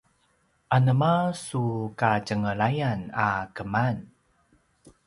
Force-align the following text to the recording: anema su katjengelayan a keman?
anema 0.75 1.13
su 1.45 1.63
katjengelayan 2.01 3.01
a 3.25 3.27
keman? 3.55 3.97